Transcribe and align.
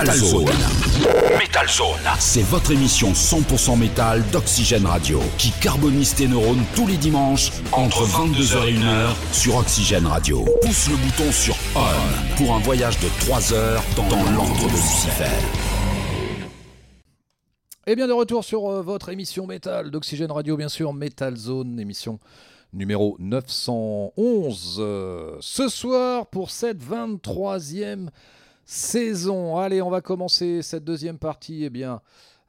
Metal 0.00 0.16
Zone. 0.16 0.44
Metal 1.38 1.68
Zone. 1.68 2.00
C'est 2.18 2.42
votre 2.44 2.70
émission 2.70 3.12
100% 3.12 3.78
métal 3.78 4.24
d'Oxygène 4.32 4.86
Radio 4.86 5.20
qui 5.36 5.50
carbonise 5.60 6.14
tes 6.14 6.26
neurones 6.26 6.64
tous 6.74 6.86
les 6.86 6.96
dimanches 6.96 7.52
entre 7.72 8.06
22h 8.06 8.66
et 8.66 8.78
1h 8.78 9.08
sur 9.32 9.56
Oxygène 9.56 10.06
Radio. 10.06 10.42
Pousse 10.62 10.88
le 10.88 10.96
bouton 10.96 11.30
sur 11.30 11.54
On 11.76 12.36
pour 12.38 12.54
un 12.54 12.60
voyage 12.60 12.98
de 13.00 13.08
3 13.26 13.52
heures 13.52 13.82
dans, 13.96 14.24
l'antre 14.32 14.68
de 14.68 14.70
Lucifer. 14.70 15.24
Et 17.86 17.94
bien 17.94 18.08
de 18.08 18.14
retour 18.14 18.42
sur 18.42 18.70
euh, 18.70 18.80
votre 18.80 19.10
émission 19.10 19.46
métal 19.46 19.90
d'Oxygène 19.90 20.32
Radio, 20.32 20.56
bien 20.56 20.70
sûr, 20.70 20.94
Metal 20.94 21.36
Zone, 21.36 21.78
émission 21.78 22.18
numéro 22.72 23.16
911. 23.18 24.76
Euh, 24.78 25.36
ce 25.40 25.68
soir, 25.68 26.26
pour 26.28 26.50
cette 26.50 26.82
23e 26.82 28.08
saison. 28.70 29.56
Allez, 29.56 29.82
on 29.82 29.90
va 29.90 30.00
commencer 30.00 30.62
cette 30.62 30.84
deuxième 30.84 31.18
partie 31.18 31.64
eh 31.64 31.70
bien, 31.70 32.00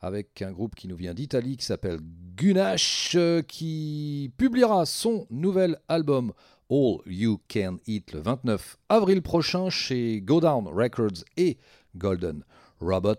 avec 0.01 0.43
un 0.43 0.51
groupe 0.51 0.75
qui 0.75 0.87
nous 0.87 0.95
vient 0.95 1.15
d'Italie 1.15 1.57
qui 1.57 1.65
s'appelle 1.65 1.99
Gunash, 2.37 3.13
euh, 3.15 3.41
qui 3.41 4.31
publiera 4.37 4.85
son 4.85 5.25
nouvel 5.31 5.79
album 5.87 6.31
All 6.69 6.99
You 7.07 7.39
Can 7.51 7.77
Eat 7.87 8.13
le 8.13 8.19
29 8.19 8.77
avril 8.89 9.23
prochain 9.23 9.71
chez 9.71 10.21
Go 10.21 10.39
Down 10.39 10.67
Records 10.67 11.23
et 11.37 11.57
Golden 11.95 12.43
Robot. 12.79 13.15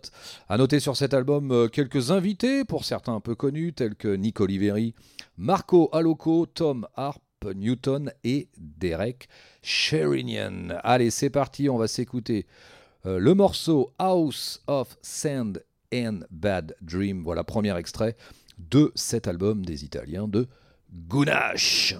À 0.48 0.56
noter 0.56 0.78
sur 0.78 0.96
cet 0.96 1.12
album 1.12 1.50
euh, 1.50 1.66
quelques 1.66 2.12
invités, 2.12 2.64
pour 2.64 2.84
certains 2.84 3.14
un 3.16 3.20
peu 3.20 3.34
connus, 3.34 3.72
tels 3.72 3.96
que 3.96 4.14
Nick 4.14 4.40
Oliveri, 4.40 4.94
Marco 5.36 5.88
Aloco, 5.92 6.46
Tom 6.46 6.86
Harp, 6.94 7.20
Newton 7.56 8.12
et 8.22 8.48
Derek 8.56 9.26
Sherinian. 9.60 10.68
Allez, 10.84 11.10
c'est 11.10 11.30
parti, 11.30 11.68
on 11.68 11.78
va 11.78 11.88
s'écouter 11.88 12.46
euh, 13.06 13.18
le 13.18 13.34
morceau 13.34 13.92
House 13.98 14.62
of 14.66 14.96
Sand 15.02 15.64
and 15.92 16.20
Bad 16.30 16.76
Dream. 16.80 17.22
Voilà, 17.22 17.44
premier 17.44 17.76
extrait 17.76 18.16
de 18.58 18.92
cet 18.94 19.26
album 19.26 19.64
des 19.64 19.84
Italiens 19.84 20.28
de 20.28 20.46
Gunash. 21.08 21.96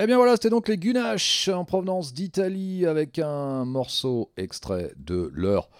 Eh 0.00 0.06
bien 0.06 0.16
voilà, 0.16 0.36
c'était 0.36 0.50
donc 0.50 0.68
les 0.68 0.76
Gunash 0.76 1.48
en 1.48 1.64
provenance 1.64 2.14
d'Italie 2.14 2.86
avec 2.86 3.18
un 3.18 3.64
morceau 3.64 4.30
extrait 4.36 4.92
de 4.96 5.28
leur 5.34 5.70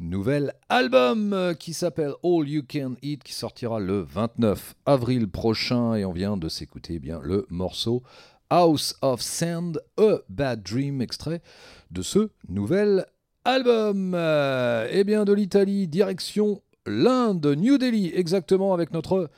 nouvel 0.00 0.54
album 0.70 1.34
euh, 1.34 1.52
qui 1.52 1.74
s'appelle 1.74 2.14
All 2.24 2.48
You 2.48 2.62
Can 2.66 2.94
Eat 3.02 3.22
qui 3.22 3.34
sortira 3.34 3.78
le 3.78 4.00
29 4.00 4.74
avril 4.86 5.28
prochain 5.28 5.92
et 5.96 6.06
on 6.06 6.12
vient 6.12 6.38
de 6.38 6.48
s'écouter 6.48 6.98
bien 6.98 7.20
le 7.22 7.44
morceau 7.50 8.02
House 8.48 8.96
of 9.02 9.20
Sand, 9.20 9.82
A 9.98 10.20
Bad 10.30 10.62
Dream 10.62 11.02
extrait 11.02 11.42
de 11.90 12.00
ce 12.00 12.30
nouvel 12.48 13.04
album. 13.44 14.14
Euh, 14.14 14.88
eh 14.90 15.04
bien 15.04 15.26
de 15.26 15.34
l'Italie, 15.34 15.88
direction 15.88 16.62
l'Inde, 16.86 17.54
New 17.58 17.76
Delhi 17.76 18.12
exactement 18.14 18.72
avec 18.72 18.94
notre 18.94 19.28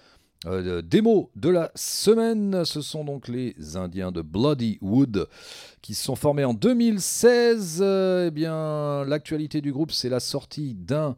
euh, 0.46 0.82
démo 0.82 1.30
de 1.36 1.48
la 1.48 1.70
semaine, 1.74 2.64
ce 2.64 2.82
sont 2.82 3.04
donc 3.04 3.28
les 3.28 3.54
Indiens 3.76 4.12
de 4.12 4.20
Bloody 4.20 4.78
Wood 4.82 5.26
qui 5.80 5.94
se 5.94 6.04
sont 6.04 6.16
formés 6.16 6.44
en 6.44 6.52
2016. 6.52 7.78
Euh, 7.80 8.26
eh 8.26 8.30
bien, 8.30 9.04
l'actualité 9.06 9.62
du 9.62 9.72
groupe, 9.72 9.90
c'est 9.90 10.10
la 10.10 10.20
sortie 10.20 10.74
d'un 10.74 11.16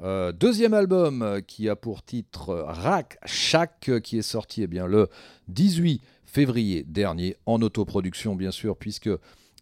euh, 0.00 0.32
deuxième 0.32 0.72
album 0.72 1.42
qui 1.46 1.68
a 1.68 1.76
pour 1.76 2.02
titre 2.02 2.64
Rack 2.66 3.18
Shack, 3.26 3.90
qui 4.02 4.18
est 4.18 4.22
sorti 4.22 4.62
eh 4.62 4.66
bien, 4.66 4.86
le 4.86 5.08
18 5.48 6.00
février 6.24 6.82
dernier 6.88 7.36
en 7.44 7.60
autoproduction, 7.60 8.34
bien 8.34 8.50
sûr, 8.50 8.78
puisque 8.78 9.10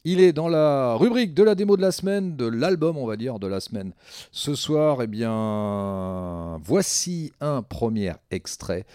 il 0.05 0.21
est 0.21 0.33
dans 0.33 0.49
la 0.49 0.95
rubrique 0.95 1.35
de 1.35 1.43
la 1.43 1.55
démo 1.55 1.77
de 1.77 1.83
la 1.83 1.93
semaine, 1.93 2.37
de 2.37 2.47
l'album, 2.47 2.97
on 2.97 3.07
va 3.07 3.17
dire, 3.17 3.39
de 3.39 3.47
la 3.47 3.61
semaine. 3.61 3.93
Ce 4.33 4.55
soir, 4.55 5.03
eh 5.03 5.07
bien, 5.07 6.59
voici 6.65 7.33
un 7.41 7.63
premier 7.63 8.13
extrait 8.31 8.87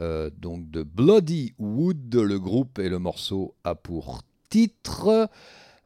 euh, 0.00 0.30
donc 0.38 0.70
de 0.70 0.82
Bloody 0.82 1.54
Wood. 1.58 2.14
Le 2.14 2.38
groupe 2.38 2.78
et 2.78 2.88
le 2.88 2.98
morceau 2.98 3.54
a 3.64 3.74
pour 3.74 4.22
titre 4.48 5.28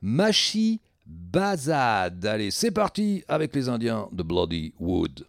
Machi 0.02 0.80
Bazad. 1.06 2.26
Allez, 2.26 2.50
c'est 2.50 2.70
parti 2.70 3.24
avec 3.28 3.54
les 3.54 3.68
Indiens 3.68 4.08
de 4.12 4.22
Bloody 4.22 4.74
Wood. 4.78 5.24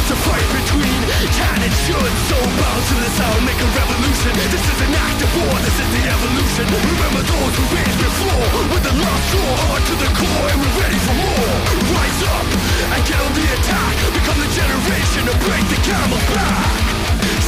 It's 0.00 0.08
a 0.08 0.16
fight 0.16 0.48
between. 0.56 1.00
Can 1.36 1.60
and 1.60 1.74
should 1.84 2.12
So 2.32 2.40
bound 2.40 2.82
to 2.88 2.96
the 3.04 3.10
sound, 3.20 3.44
make 3.44 3.60
a 3.60 3.68
revolution. 3.68 4.32
This 4.48 4.64
is 4.64 4.78
an 4.80 4.96
act 4.96 5.20
of 5.20 5.30
war, 5.36 5.52
this 5.60 5.76
is 5.76 5.90
the 5.92 6.02
evolution. 6.08 6.64
Remember 6.72 7.20
those 7.20 7.52
who 7.52 7.64
raised 7.76 8.00
before 8.00 8.48
With 8.72 8.80
the 8.80 8.96
last 8.96 9.24
straw 9.28 9.52
hard 9.68 9.82
to 9.84 9.94
the 10.00 10.10
core 10.16 10.46
And 10.48 10.58
we're 10.64 10.76
ready 10.80 11.00
for 11.04 11.16
more 11.20 11.52
Rise 11.92 12.22
up 12.32 12.48
and 12.96 13.00
get 13.04 13.20
on 13.20 13.32
the 13.36 13.46
attack. 13.60 13.94
Become 14.16 14.40
the 14.40 14.50
generation 14.56 15.22
to 15.28 15.34
break 15.44 15.64
the 15.68 15.80
camel's 15.84 16.26
back. 16.32 16.72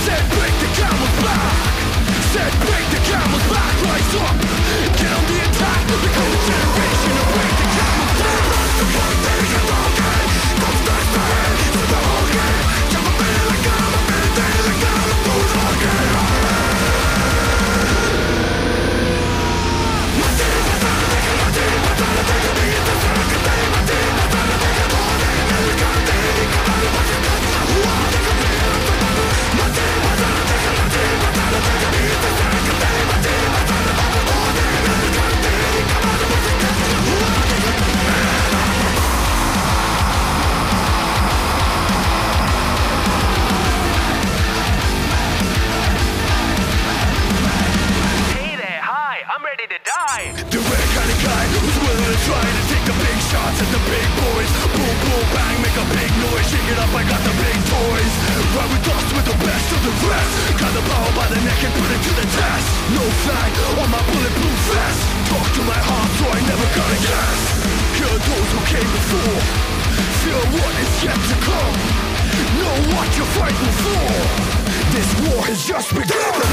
Said 0.05 0.23
break 0.37 0.55
the 0.61 0.71
camel's 0.77 1.17
back. 1.25 1.57
Said 2.37 2.53
break 2.69 2.87
the 2.93 3.01
camel's 3.09 3.47
back. 3.49 3.75
Rise 3.81 4.13
up, 4.29 4.37
get 5.01 5.09
on 5.09 5.25
the 5.25 5.39
attack. 5.41 5.81
Become 5.89 6.31
the 6.37 6.41
generation 6.53 7.13
to 7.17 7.25
break 7.33 7.53
the 7.59 7.69
camel's 7.81 8.13
back 9.25 9.32
The 50.13 50.61
rare 50.61 50.89
kind 50.93 51.09
of 51.09 51.19
guy 51.25 51.45
who's 51.57 51.79
willing 51.81 52.05
to 52.05 52.21
try 52.29 52.45
to 52.45 52.63
take 52.69 52.85
the 52.85 52.93
big 53.01 53.17
shots 53.33 53.65
at 53.65 53.71
the 53.73 53.81
big 53.89 54.09
boys. 54.21 54.51
Boom, 54.77 54.97
boom, 55.09 55.25
bang, 55.33 55.57
make 55.65 55.73
a 55.73 55.87
big 55.89 56.13
noise. 56.21 56.45
Shake 56.53 56.69
it 56.69 56.77
up, 56.77 56.93
I 56.93 57.01
got 57.09 57.25
the 57.25 57.33
big 57.33 57.57
toys. 57.65 58.13
Ride 58.53 58.71
with 58.77 58.93
us 58.93 59.07
with 59.09 59.25
the 59.33 59.39
best 59.41 59.69
of 59.73 59.81
the 59.81 59.95
rest. 60.05 60.33
Got 60.61 60.73
the 60.77 60.85
power 60.85 61.13
by 61.17 61.33
the 61.33 61.41
neck 61.41 61.57
and 61.65 61.73
put 61.81 61.89
it 61.89 62.01
to 62.05 62.13
the 62.13 62.29
test. 62.29 62.67
No 62.93 63.05
flag 63.25 63.51
on 63.81 63.89
my 63.89 64.03
bulletproof 64.05 64.59
vest. 64.69 65.01
Talk 65.33 65.49
to 65.49 65.63
my 65.65 65.81
heart 65.81 66.11
so 66.21 66.25
I 66.29 66.41
never 66.45 66.69
got 66.77 66.89
a 66.93 66.99
guess. 67.09 67.41
Kill 67.97 68.13
those 68.13 68.49
who 68.53 68.61
came 68.69 68.91
before. 68.93 69.41
Feel 70.29 70.45
what 70.61 70.73
is 70.77 70.93
yet 71.09 71.17
to 71.17 71.37
come. 71.41 71.77
Know 72.61 72.77
what 73.01 73.09
you're 73.17 73.33
fighting 73.41 73.75
for. 73.81 74.13
This 74.93 75.09
war 75.25 75.41
has 75.49 75.65
just 75.65 75.89
begun. 75.97 76.53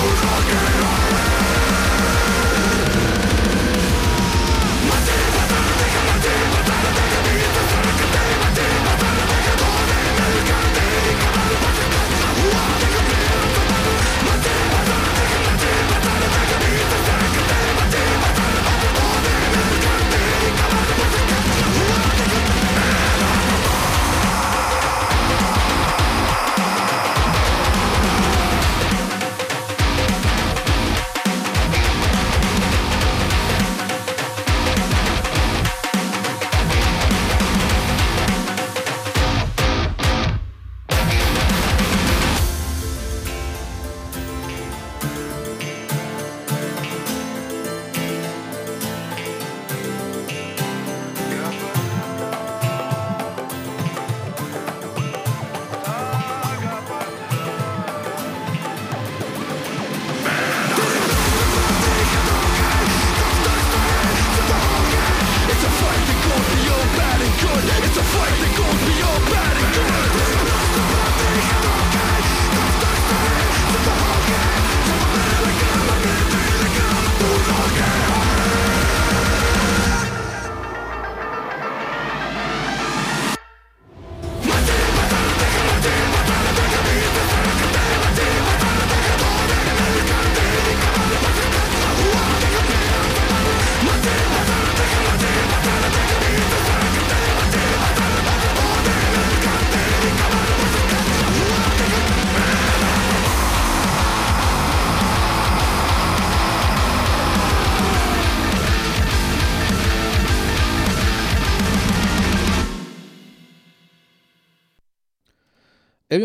Sus 0.00 1.19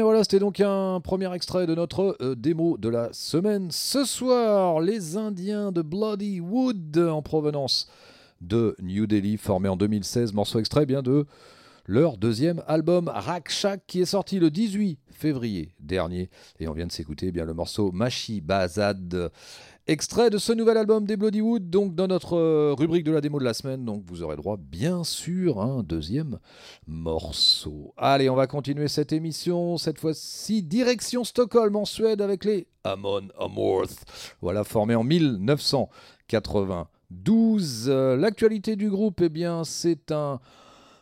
voilà, 0.02 0.24
c'était 0.24 0.40
donc 0.40 0.60
un 0.60 1.00
premier 1.00 1.34
extrait 1.34 1.68
de 1.68 1.76
notre 1.76 2.18
euh, 2.22 2.36
démo 2.36 2.78
de 2.78 2.90
la 2.90 3.14
semaine. 3.14 3.70
Ce 3.72 4.04
soir, 4.04 4.80
les 4.80 5.16
Indiens 5.18 5.72
de 5.72 5.82
Bloody 5.82 6.40
Wood 6.40 6.98
en 6.98 7.22
provenance 7.22 7.88
de 8.42 8.76
New 8.82 9.08
Delhi, 9.08 9.38
formé 9.38 9.70
en 9.70 9.76
2016, 9.76 10.34
morceau 10.34 10.60
extrait 10.60 10.86
bien 10.86 11.02
de 11.02 11.26
leur 11.86 12.18
deuxième 12.18 12.64
album 12.68 13.10
Rakshak 13.14 13.84
qui 13.86 14.02
est 14.02 14.06
sorti 14.06 14.40
le 14.40 14.50
18 14.50 14.98
février 15.12 15.76
dernier. 15.80 16.30
Et 16.60 16.68
on 16.68 16.74
vient 16.74 16.88
de 16.88 16.92
s'écouter 16.92 17.28
eh 17.28 17.32
bien 17.32 17.46
le 17.46 17.54
morceau 17.54 17.92
Mashi 17.92 18.42
Bazad. 18.42 19.32
Extrait 19.88 20.32
de 20.32 20.40
ce 20.40 20.52
nouvel 20.52 20.78
album 20.78 21.06
des 21.06 21.16
Bloodywood, 21.16 21.70
donc 21.70 21.94
dans 21.94 22.08
notre 22.08 22.36
euh, 22.36 22.74
rubrique 22.76 23.04
de 23.04 23.12
la 23.12 23.22
démo 23.22 23.38
de 23.38 23.44
la 23.44 23.54
semaine. 23.54 23.86
Donc 23.86 24.02
vous 24.08 24.24
aurez 24.24 24.36
droit, 24.36 24.58
bien 24.58 25.04
sûr, 25.04 25.62
à 25.62 25.66
un 25.66 25.84
deuxième 25.84 26.40
morceau. 26.88 27.94
Allez, 27.96 28.28
on 28.28 28.36
va 28.36 28.48
continuer 28.48 28.88
cette 28.88 29.14
émission. 29.14 29.78
Cette 29.78 30.00
fois-ci, 30.00 30.64
direction 30.64 31.24
Stockholm 31.24 31.76
en 31.76 31.86
Suède 31.86 32.20
avec 32.20 32.46
les 32.46 32.66
Amon 32.84 33.28
Amorth. 33.40 34.06
Voilà, 34.42 34.64
formé 34.64 34.96
en 34.96 35.04
1992. 35.04 37.88
L'actualité 37.88 38.76
du 38.76 38.90
groupe, 38.90 39.22
eh 39.22 39.30
bien, 39.30 39.64
c'est 39.64 40.12
un 40.12 40.40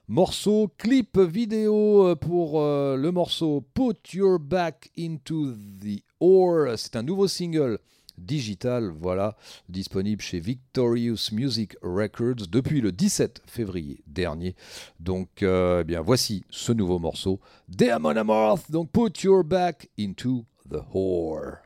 morceau, 0.09 0.69
clip 0.77 1.17
vidéo 1.19 2.05
euh, 2.05 2.15
pour 2.15 2.59
euh, 2.59 2.97
le 2.97 3.13
morceau 3.13 3.63
Put 3.73 4.13
Your 4.13 4.39
Back 4.39 4.91
into 4.99 5.53
the 5.53 6.03
Ore. 6.19 6.73
C'est 6.75 6.97
un 6.97 7.03
nouveau 7.03 7.29
single 7.29 7.79
digital, 8.17 8.89
voilà, 8.89 9.35
disponible 9.69 10.21
chez 10.21 10.39
Victorious 10.39 11.31
Music 11.31 11.75
Records 11.81 12.47
depuis 12.49 12.81
le 12.81 12.91
17 12.91 13.41
février 13.45 14.03
dernier. 14.07 14.55
Donc, 14.99 15.43
euh, 15.43 15.81
eh 15.81 15.83
bien, 15.83 16.01
voici 16.01 16.43
ce 16.49 16.71
nouveau 16.71 16.99
morceau, 16.99 17.39
Demon 17.67 18.15
Amorth, 18.15 18.71
donc 18.71 18.91
Put 18.91 19.23
Your 19.23 19.43
Back 19.43 19.89
into 19.97 20.45
the 20.69 20.81
Whore. 20.93 21.57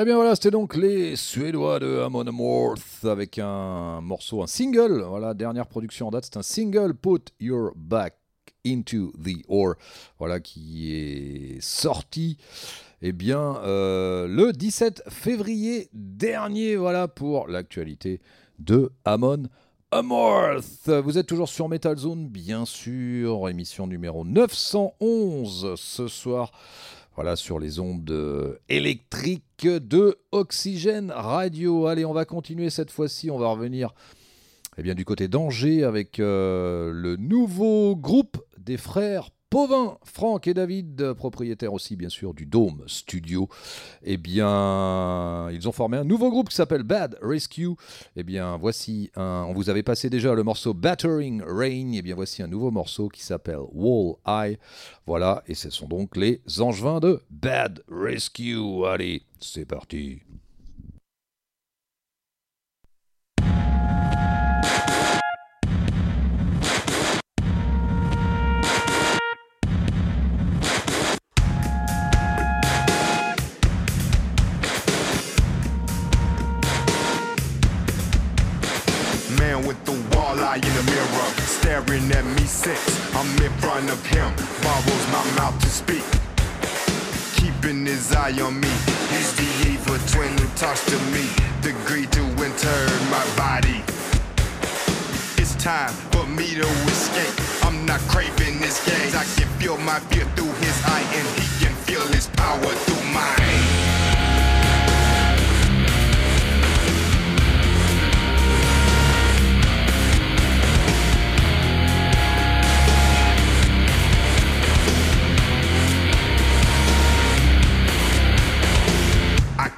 Eh 0.00 0.04
bien 0.06 0.14
voilà, 0.14 0.34
c'était 0.34 0.50
donc 0.50 0.76
les 0.76 1.14
Suédois 1.14 1.78
de 1.78 1.98
Amon 1.98 2.26
Amarth 2.26 3.04
avec 3.04 3.38
un 3.38 4.00
morceau, 4.00 4.42
un 4.42 4.46
single. 4.46 5.02
Voilà, 5.02 5.34
dernière 5.34 5.66
production 5.66 6.08
en 6.08 6.10
date, 6.10 6.24
c'est 6.24 6.38
un 6.38 6.42
single, 6.42 6.94
Put 6.94 7.34
Your 7.38 7.72
Back 7.76 8.14
into 8.66 9.12
the 9.22 9.44
Ore. 9.46 9.74
Voilà, 10.18 10.40
qui 10.40 10.96
est 10.96 11.60
sorti. 11.60 12.38
Eh 13.02 13.12
bien, 13.12 13.56
euh, 13.56 14.26
le 14.26 14.54
17 14.54 15.02
février 15.10 15.90
dernier, 15.92 16.76
voilà 16.76 17.06
pour 17.06 17.46
l'actualité 17.48 18.22
de 18.58 18.92
Amon 19.04 19.42
Amarth. 19.90 20.88
Vous 20.88 21.18
êtes 21.18 21.26
toujours 21.26 21.50
sur 21.50 21.68
Metal 21.68 21.98
Zone, 21.98 22.26
bien 22.26 22.64
sûr, 22.64 23.50
émission 23.50 23.86
numéro 23.86 24.24
911 24.24 25.74
ce 25.76 26.08
soir 26.08 26.52
voilà, 27.20 27.36
sur 27.36 27.58
les 27.58 27.80
ondes 27.80 28.10
euh, 28.10 28.56
électriques 28.70 29.66
de 29.66 30.16
Oxygène 30.32 31.12
Radio. 31.14 31.86
Allez, 31.86 32.06
on 32.06 32.14
va 32.14 32.24
continuer 32.24 32.70
cette 32.70 32.90
fois-ci, 32.90 33.30
on 33.30 33.36
va 33.36 33.48
revenir 33.48 33.92
eh 34.78 34.82
bien, 34.82 34.94
du 34.94 35.04
côté 35.04 35.28
d'Angers 35.28 35.84
avec 35.84 36.18
euh, 36.18 36.90
le 36.94 37.16
nouveau 37.16 37.94
groupe 37.94 38.38
des 38.56 38.78
frères 38.78 39.28
Pauvin, 39.50 39.98
Franck 40.04 40.46
et 40.46 40.54
David, 40.54 41.12
propriétaires 41.14 41.72
aussi 41.72 41.96
bien 41.96 42.08
sûr 42.08 42.34
du 42.34 42.46
Dome 42.46 42.84
Studio, 42.86 43.48
eh 44.04 44.16
bien, 44.16 45.50
ils 45.50 45.68
ont 45.68 45.72
formé 45.72 45.96
un 45.96 46.04
nouveau 46.04 46.30
groupe 46.30 46.50
qui 46.50 46.54
s'appelle 46.54 46.84
Bad 46.84 47.18
Rescue. 47.20 47.74
Eh 48.14 48.22
bien, 48.22 48.56
voici 48.56 49.10
un. 49.16 49.44
On 49.48 49.52
vous 49.52 49.68
avait 49.68 49.82
passé 49.82 50.08
déjà 50.08 50.34
le 50.34 50.44
morceau 50.44 50.72
Battering 50.72 51.42
Rain. 51.44 51.90
Eh 51.94 52.02
bien, 52.02 52.14
voici 52.14 52.44
un 52.44 52.46
nouveau 52.46 52.70
morceau 52.70 53.08
qui 53.08 53.24
s'appelle 53.24 53.58
Wall 53.72 54.14
Eye. 54.24 54.56
Voilà, 55.04 55.42
et 55.48 55.54
ce 55.54 55.68
sont 55.68 55.88
donc 55.88 56.16
les 56.16 56.40
Angevins 56.60 57.00
de 57.00 57.20
Bad 57.28 57.82
Rescue. 57.90 58.86
Allez, 58.86 59.24
c'est 59.40 59.66
parti. 59.66 60.20
In 80.56 80.74
the 80.74 80.82
mirror, 80.90 81.28
staring 81.46 82.10
at 82.10 82.24
me 82.24 82.44
since 82.44 82.82
I'm 83.14 83.30
in 83.42 83.52
front 83.58 83.88
of 83.88 84.04
him. 84.06 84.32
Borrows 84.62 85.06
my 85.12 85.24
mouth 85.38 85.56
to 85.60 85.68
speak, 85.68 86.02
keeping 87.36 87.86
his 87.86 88.12
eye 88.12 88.34
on 88.40 88.58
me. 88.58 88.72
He's 89.10 89.32
the 89.34 89.70
evil 89.70 89.98
twin 90.10 90.32
who 90.38 90.48
talks 90.56 90.84
to 90.86 90.98
me, 91.14 91.24
degree 91.62 92.06
to 92.06 92.22
enter 92.42 92.78
my 93.14 93.24
body. 93.36 93.84
It's 95.38 95.54
time 95.54 95.92
for 96.10 96.26
me 96.26 96.46
to 96.54 96.66
escape. 96.90 97.64
I'm 97.64 97.86
not 97.86 98.00
craving 98.08 98.58
this 98.58 98.84
gaze. 98.84 99.14
I 99.14 99.24
can 99.38 99.48
feel 99.60 99.78
my 99.78 100.00
fear 100.10 100.24
through 100.34 100.52
his 100.64 100.76
eye, 100.84 101.06
and 101.14 101.28
he 101.38 101.46
can 101.64 101.74
feel 101.86 102.04
his 102.08 102.26
power 102.26 102.58
through 102.58 103.04
mine. 103.14 103.39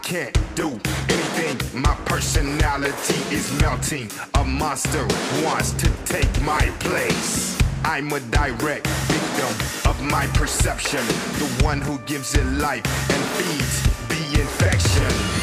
Can't 0.03 0.37
do 0.55 0.69
anything. 1.09 1.81
My 1.81 1.95
personality 2.05 3.35
is 3.35 3.53
melting. 3.61 4.09
A 4.35 4.45
monster 4.45 5.07
wants 5.45 5.73
to 5.73 5.91
take 6.05 6.31
my 6.43 6.61
place. 6.81 7.59
I'm 7.85 8.13
a 8.13 8.21
direct 8.21 8.87
victim 8.87 9.91
of 9.91 10.03
my 10.03 10.27
perception. 10.35 11.05
The 11.39 11.65
one 11.65 11.81
who 11.81 11.99
gives 12.01 12.35
it 12.35 12.45
life 12.59 12.85
and 13.11 13.23
feeds 13.37 13.83
the 14.09 14.41
infection. 14.41 15.42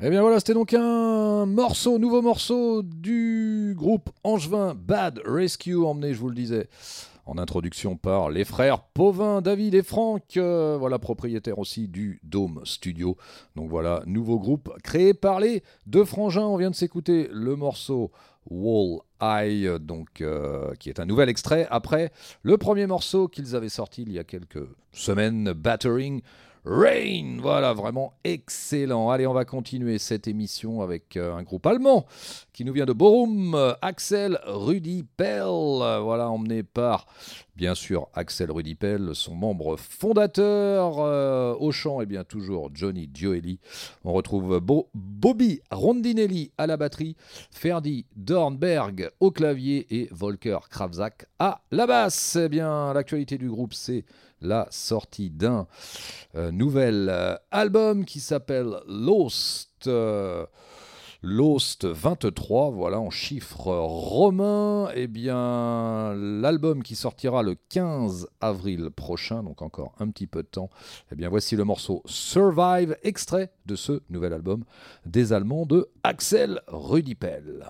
C'était 0.00 0.54
donc 0.54 0.72
un 0.72 1.44
morceau, 1.44 1.98
nouveau 1.98 2.22
morceau 2.22 2.82
du 2.82 3.74
groupe 3.76 4.08
Angevin 4.24 4.74
Bad 4.74 5.20
Rescue, 5.26 5.76
emmené, 5.76 6.14
je 6.14 6.18
vous 6.18 6.30
le 6.30 6.34
disais, 6.34 6.68
en 7.26 7.36
introduction 7.36 7.96
par 7.96 8.30
les 8.30 8.46
frères 8.46 8.80
Pauvin, 8.80 9.42
David 9.42 9.74
et 9.74 9.82
Franck, 9.82 10.38
euh, 10.38 10.78
voilà, 10.78 10.98
propriétaires 10.98 11.58
aussi 11.58 11.86
du 11.86 12.18
Dome 12.22 12.62
Studio. 12.64 13.18
Donc 13.56 13.68
voilà, 13.68 14.02
nouveau 14.06 14.38
groupe 14.38 14.72
créé 14.82 15.12
par 15.12 15.38
les 15.38 15.62
deux 15.86 16.06
frangins. 16.06 16.46
On 16.46 16.56
vient 16.56 16.70
de 16.70 16.76
s'écouter 16.76 17.28
le 17.30 17.54
morceau 17.54 18.10
Wall 18.48 19.00
Eye, 19.20 19.68
donc, 19.80 20.22
euh, 20.22 20.72
qui 20.78 20.88
est 20.88 20.98
un 20.98 21.04
nouvel 21.04 21.28
extrait 21.28 21.66
après 21.70 22.10
le 22.42 22.56
premier 22.56 22.86
morceau 22.86 23.28
qu'ils 23.28 23.54
avaient 23.54 23.68
sorti 23.68 24.00
il 24.00 24.12
y 24.12 24.18
a 24.18 24.24
quelques 24.24 24.66
semaines, 24.92 25.52
Battering 25.52 26.22
Rain. 26.64 27.38
Voilà, 27.40 27.72
vraiment 27.72 28.14
excellent. 28.24 29.10
Allez, 29.10 29.26
on 29.26 29.32
va 29.32 29.44
continuer 29.44 29.98
cette 29.98 30.28
émission 30.28 30.82
avec 30.82 31.16
euh, 31.16 31.34
un 31.34 31.42
groupe 31.42 31.66
allemand 31.66 32.06
qui 32.52 32.64
nous 32.64 32.72
vient 32.72 32.86
de 32.86 32.92
Borum, 32.92 33.56
Axel 33.80 34.38
Rudy 34.44 35.04
Pell. 35.16 35.44
Voilà, 35.46 36.28
emmené 36.30 36.62
par, 36.62 37.06
bien 37.60 37.74
sûr, 37.74 38.08
Axel 38.14 38.50
Rudy 38.50 38.74
Pell, 38.74 39.10
son 39.12 39.34
membre 39.34 39.76
fondateur. 39.76 40.98
Euh, 40.98 41.54
au 41.58 41.72
chant, 41.72 42.00
et 42.00 42.06
bien 42.06 42.24
toujours 42.24 42.70
Johnny 42.72 43.10
Gioeli. 43.12 43.60
On 44.02 44.14
retrouve 44.14 44.60
Bobby 44.94 45.60
Rondinelli 45.70 46.52
à 46.56 46.66
la 46.66 46.78
batterie, 46.78 47.16
Ferdi 47.50 48.06
Dornberg 48.16 49.10
au 49.20 49.30
clavier 49.30 49.86
et 49.90 50.08
Volker 50.10 50.60
Kravzak 50.70 51.26
à 51.38 51.60
la 51.70 51.86
basse. 51.86 52.38
Eh 52.40 52.48
bien, 52.48 52.94
l'actualité 52.94 53.36
du 53.36 53.50
groupe, 53.50 53.74
c'est 53.74 54.06
la 54.40 54.66
sortie 54.70 55.28
d'un 55.28 55.66
euh, 56.36 56.50
nouvel 56.50 57.08
euh, 57.10 57.36
album 57.50 58.06
qui 58.06 58.20
s'appelle 58.20 58.76
Lost. 58.88 59.86
Lost 61.22 61.84
23, 61.84 62.70
voilà 62.70 62.98
en 62.98 63.10
chiffres 63.10 63.70
romains. 63.72 64.88
Eh 64.94 65.06
bien, 65.06 66.14
l'album 66.14 66.82
qui 66.82 66.96
sortira 66.96 67.42
le 67.42 67.56
15 67.68 68.28
avril 68.40 68.90
prochain, 68.90 69.42
donc 69.42 69.60
encore 69.60 69.94
un 69.98 70.08
petit 70.08 70.26
peu 70.26 70.42
de 70.42 70.48
temps. 70.48 70.70
Eh 71.12 71.16
bien, 71.16 71.28
voici 71.28 71.56
le 71.56 71.64
morceau 71.64 72.02
Survive, 72.06 72.96
extrait 73.02 73.52
de 73.66 73.76
ce 73.76 74.00
nouvel 74.08 74.32
album 74.32 74.64
des 75.04 75.34
Allemands 75.34 75.66
de 75.66 75.90
Axel 76.04 76.62
Rudipel. 76.68 77.66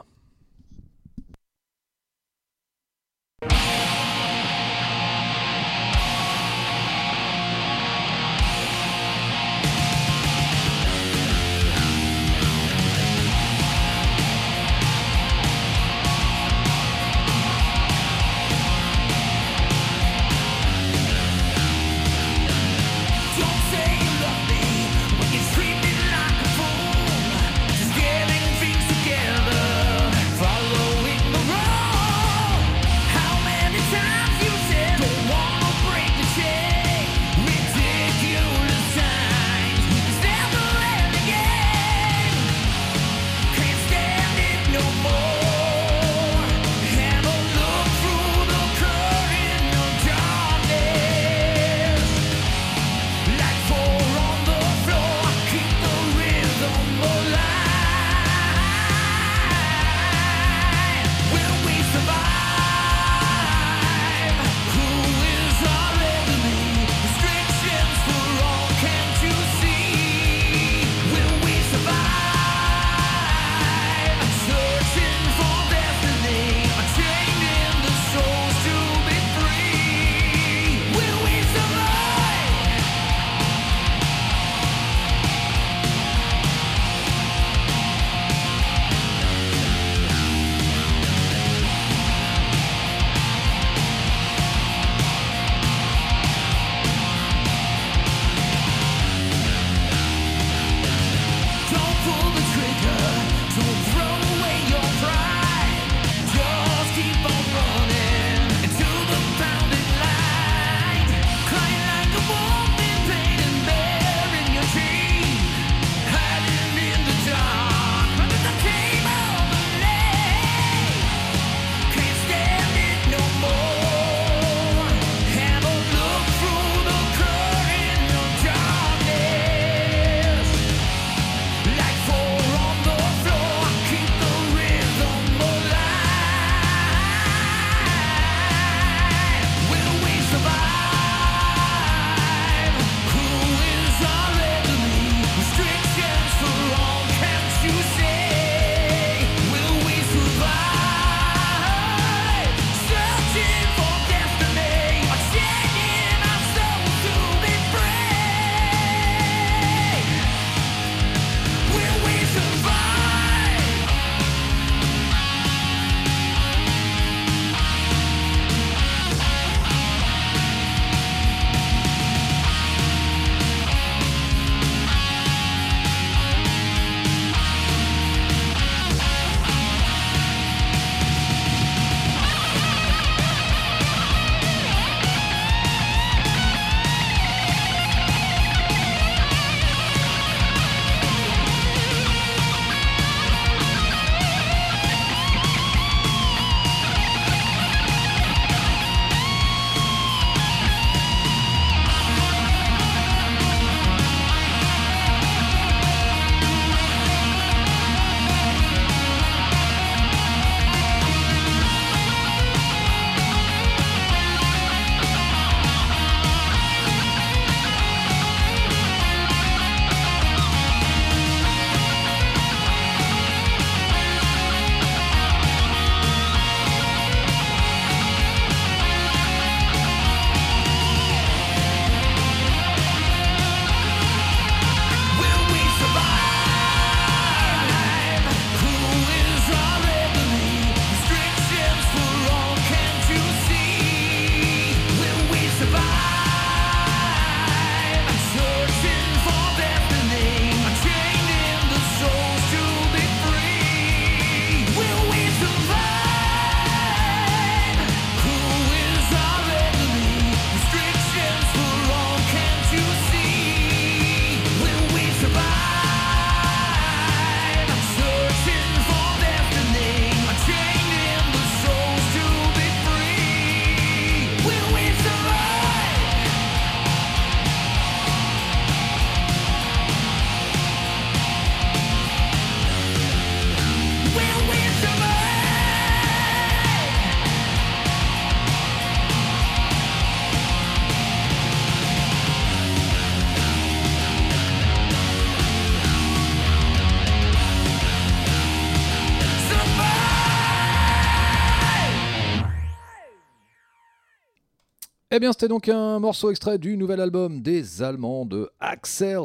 Eh 305.13 305.19
bien, 305.19 305.33
c'était 305.33 305.49
donc 305.49 305.69
un 305.69 305.99
morceau 305.99 306.31
extrait 306.31 306.59
du 306.59 306.77
nouvel 306.77 307.01
album 307.01 307.43
des 307.43 307.83
Allemands 307.83 308.25
de 308.25 308.49
Axel 308.61 309.23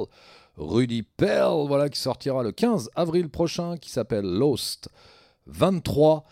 Rudy 0.57 1.03
Perl, 1.03 1.67
voilà, 1.67 1.89
qui 1.89 1.99
sortira 1.99 2.41
le 2.41 2.51
15 2.51 2.89
avril 2.95 3.29
prochain, 3.29 3.77
qui 3.77 3.91
s'appelle 3.91 4.25
Lost 4.25 4.89
23. 5.45 6.25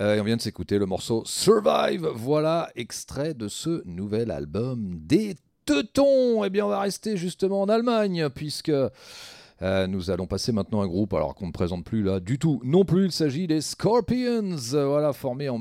Euh, 0.00 0.14
et 0.14 0.20
on 0.20 0.24
vient 0.24 0.38
de 0.38 0.40
s'écouter 0.40 0.78
le 0.78 0.86
morceau 0.86 1.22
Survive, 1.26 2.08
voilà, 2.14 2.70
extrait 2.76 3.34
de 3.34 3.46
ce 3.46 3.86
nouvel 3.86 4.30
album 4.30 4.96
des 5.00 5.34
Teutons. 5.66 6.42
Eh 6.42 6.48
bien, 6.48 6.64
on 6.64 6.70
va 6.70 6.80
rester 6.80 7.18
justement 7.18 7.60
en 7.60 7.68
Allemagne, 7.68 8.30
puisque 8.30 8.70
euh, 8.70 9.86
nous 9.86 10.10
allons 10.10 10.26
passer 10.26 10.50
maintenant 10.50 10.80
un 10.80 10.86
groupe, 10.86 11.12
alors 11.12 11.34
qu'on 11.34 11.48
ne 11.48 11.52
présente 11.52 11.84
plus 11.84 12.02
là 12.02 12.20
du 12.20 12.38
tout 12.38 12.58
non 12.64 12.86
plus, 12.86 13.04
il 13.04 13.12
s'agit 13.12 13.46
des 13.48 13.60
Scorpions, 13.60 14.56
voilà, 14.72 15.12
formés 15.12 15.50
en 15.50 15.58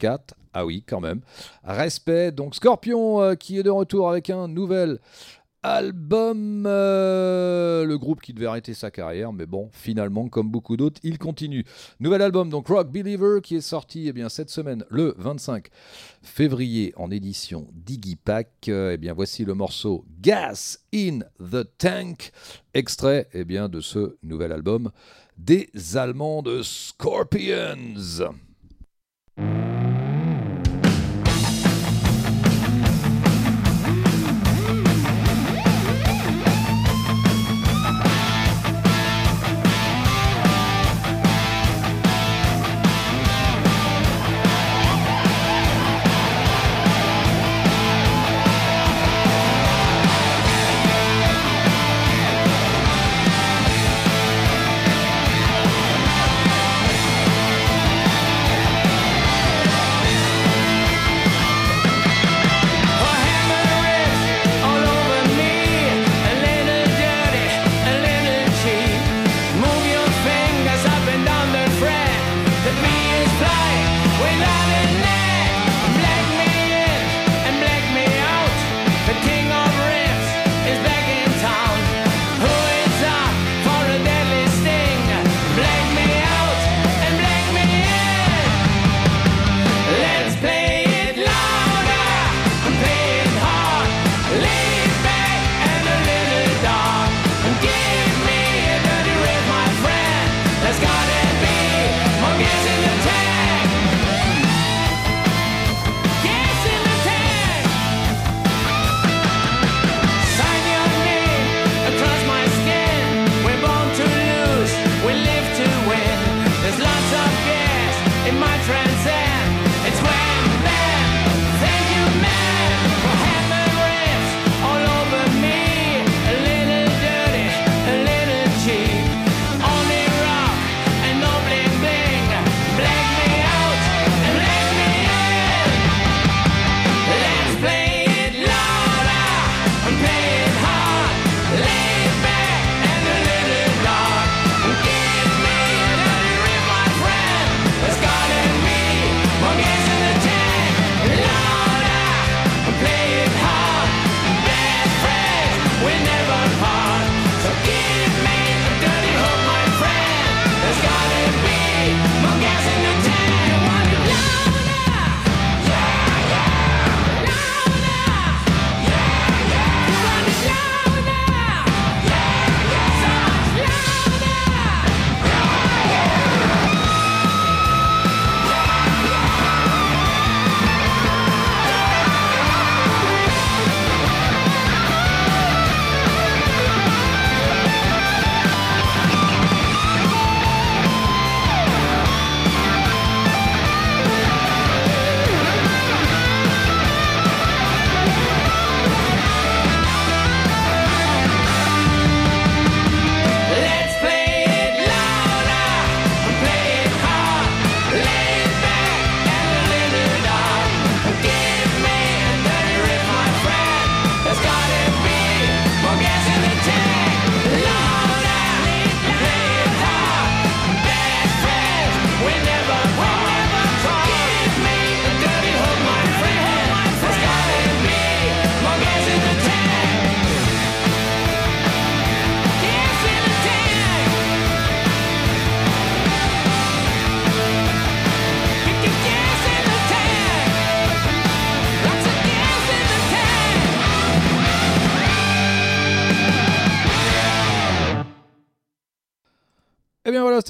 1964 0.00 0.34
ah 0.52 0.66
oui, 0.66 0.82
quand 0.86 1.00
même. 1.00 1.20
Respect. 1.62 2.32
Donc 2.32 2.56
Scorpion 2.56 3.22
euh, 3.22 3.34
qui 3.34 3.58
est 3.58 3.62
de 3.62 3.70
retour 3.70 4.10
avec 4.10 4.30
un 4.30 4.48
nouvel 4.48 4.98
album. 5.62 6.64
Euh, 6.66 7.84
le 7.84 7.98
groupe 7.98 8.20
qui 8.20 8.32
devait 8.32 8.46
arrêter 8.46 8.74
sa 8.74 8.90
carrière, 8.90 9.32
mais 9.32 9.46
bon, 9.46 9.68
finalement, 9.72 10.28
comme 10.28 10.50
beaucoup 10.50 10.76
d'autres, 10.76 11.00
il 11.04 11.18
continue. 11.18 11.64
Nouvel 12.00 12.22
album, 12.22 12.50
donc 12.50 12.66
Rock 12.66 12.90
Believer, 12.90 13.40
qui 13.42 13.56
est 13.56 13.60
sorti 13.60 14.08
eh 14.08 14.12
bien, 14.12 14.28
cette 14.28 14.50
semaine, 14.50 14.84
le 14.90 15.14
25 15.18 15.68
février, 16.22 16.92
en 16.96 17.12
édition 17.12 17.68
Diggy 17.72 18.16
Pack. 18.16 18.68
Eh 18.68 18.96
bien, 18.96 19.12
voici 19.12 19.44
le 19.44 19.54
morceau 19.54 20.04
Gas 20.20 20.78
in 20.92 21.20
the 21.38 21.64
Tank, 21.78 22.32
extrait 22.74 23.28
eh 23.34 23.44
bien, 23.44 23.68
de 23.68 23.80
ce 23.80 24.16
nouvel 24.24 24.50
album 24.50 24.90
des 25.36 25.70
Allemands 25.96 26.42
de 26.42 26.62
Scorpions. 26.62 27.94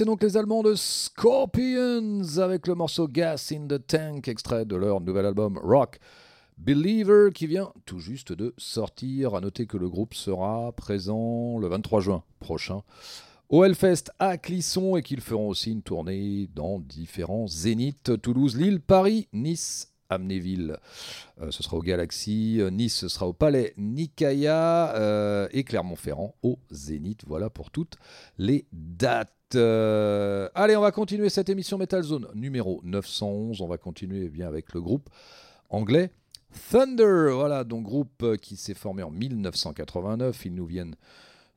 C'était 0.01 0.09
donc 0.09 0.23
les 0.23 0.35
Allemands 0.35 0.63
de 0.63 0.73
Scorpions 0.73 2.39
avec 2.39 2.65
le 2.65 2.73
morceau 2.73 3.07
Gas 3.07 3.51
in 3.51 3.67
the 3.67 3.85
Tank, 3.85 4.27
extrait 4.27 4.65
de 4.65 4.75
leur 4.75 4.99
nouvel 4.99 5.27
album 5.27 5.59
Rock 5.61 5.99
Believer 6.57 7.29
qui 7.31 7.45
vient 7.45 7.71
tout 7.85 7.99
juste 7.99 8.33
de 8.33 8.55
sortir. 8.57 9.35
À 9.35 9.41
noter 9.41 9.67
que 9.67 9.77
le 9.77 9.87
groupe 9.87 10.15
sera 10.15 10.71
présent 10.71 11.59
le 11.59 11.67
23 11.67 12.01
juin 12.01 12.23
prochain 12.39 12.81
au 13.49 13.63
Hellfest 13.63 14.05
à 14.17 14.39
Clisson 14.39 14.95
et 14.95 15.03
qu'ils 15.03 15.21
feront 15.21 15.49
aussi 15.49 15.71
une 15.71 15.83
tournée 15.83 16.49
dans 16.55 16.79
différents 16.79 17.45
zéniths 17.45 18.19
Toulouse, 18.23 18.57
Lille, 18.57 18.81
Paris, 18.81 19.27
Nice, 19.33 19.90
Amnéville, 20.11 20.77
ce 21.49 21.63
sera 21.63 21.77
au 21.77 21.81
Galaxy. 21.81 22.61
Nice, 22.71 22.95
ce 22.95 23.07
sera 23.07 23.27
au 23.27 23.33
Palais 23.33 23.73
Nikaya. 23.77 25.47
et 25.51 25.63
Clermont-Ferrand 25.63 26.35
au 26.43 26.59
Zénith. 26.69 27.23
Voilà 27.25 27.49
pour 27.49 27.71
toutes 27.71 27.95
les 28.37 28.65
dates. 28.71 29.55
allez, 29.55 30.75
on 30.75 30.81
va 30.81 30.91
continuer 30.91 31.29
cette 31.29 31.49
émission 31.49 31.77
Metal 31.77 32.03
Zone 32.03 32.27
numéro 32.35 32.81
911. 32.83 33.61
On 33.61 33.67
va 33.67 33.77
continuer 33.77 34.25
eh 34.25 34.29
bien 34.29 34.47
avec 34.47 34.73
le 34.73 34.81
groupe 34.81 35.09
anglais 35.69 36.11
Thunder. 36.69 37.29
Voilà, 37.33 37.63
donc 37.63 37.83
groupe 37.83 38.37
qui 38.41 38.57
s'est 38.57 38.73
formé 38.73 39.03
en 39.03 39.11
1989. 39.11 40.45
Ils 40.45 40.53
nous 40.53 40.65
viennent 40.65 40.95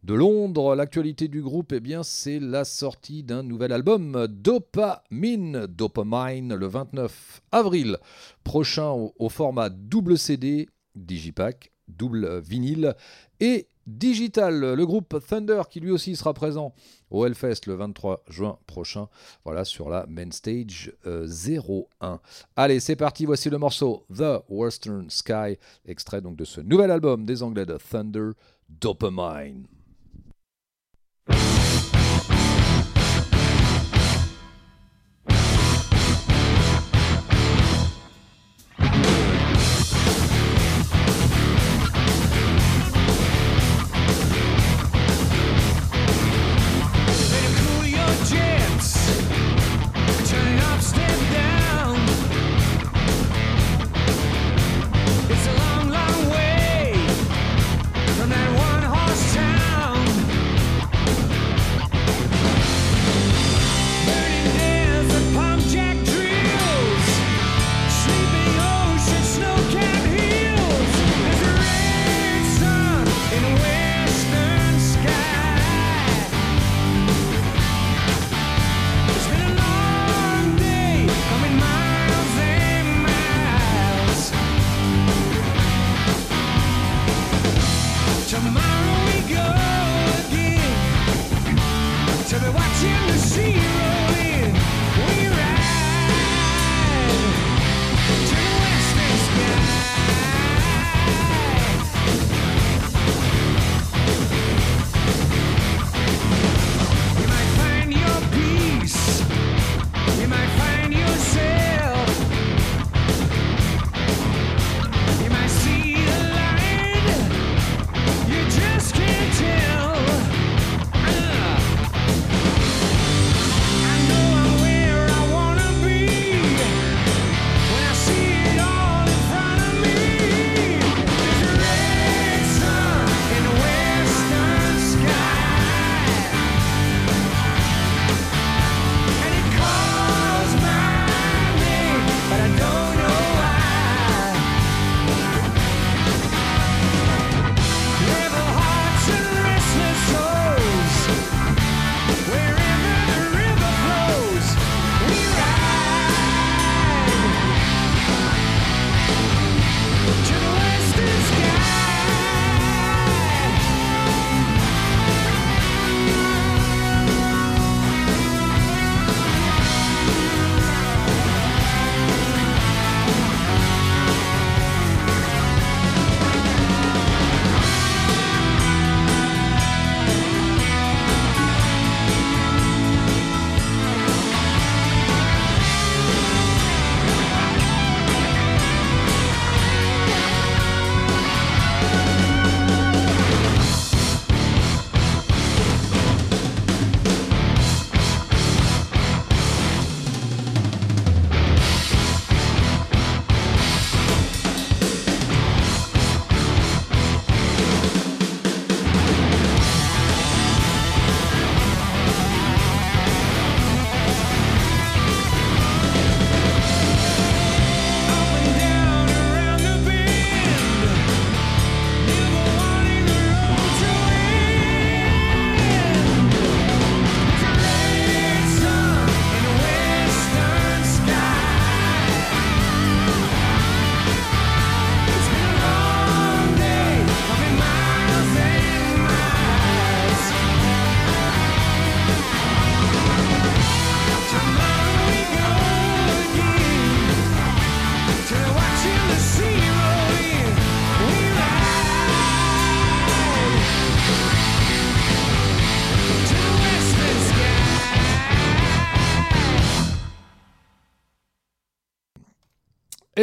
de 0.05 0.15
Londres. 0.15 0.75
L'actualité 0.75 1.29
du 1.29 1.43
groupe, 1.43 1.73
eh 1.73 1.81
bien, 1.81 2.03
c'est 2.03 2.39
la 2.39 2.65
sortie 2.65 3.23
d'un 3.23 3.43
nouvel 3.43 3.73
album, 3.73 4.27
Dopamine, 4.29 5.67
Dopamine, 5.67 6.55
le 6.55 6.67
29 6.67 7.41
avril 7.53 7.97
prochain 8.45 8.91
au, 8.91 9.29
format 9.29 9.71
double 9.71 10.19
CD, 10.19 10.69
Digipack, 10.95 11.73
double 11.89 12.41
vinyle 12.41 12.95
et 13.41 13.69
digital. 13.87 14.75
Le 14.75 14.87
groupe 14.87 15.17
Thunder 15.27 15.63
qui 15.71 15.81
lui 15.81 15.91
aussi 15.91 16.17
sera 16.17 16.35
présent 16.35 16.75
au 17.11 17.25
Hellfest 17.25 17.67
le 17.67 17.75
23 17.75 18.25
juin 18.29 18.59
prochain. 18.67 19.09
Voilà 19.45 19.65
sur 19.65 19.89
la 19.89 20.07
main 20.07 20.31
stage 20.31 20.93
01. 21.07 22.21
Allez, 22.57 22.81
c'est 22.81 22.97
parti. 22.97 23.25
Voici 23.25 23.49
le 23.49 23.59
morceau 23.59 24.05
The 24.15 24.43
Western 24.49 25.09
Sky, 25.09 25.59
extrait 25.87 26.21
donc 26.21 26.37
de 26.37 26.45
ce 26.45 26.61
nouvel 26.61 26.91
album 26.91 27.25
des 27.25 27.43
Anglais 27.43 27.67
de 27.67 27.79
Thunder, 27.79 28.31
Dopamine. 28.69 29.67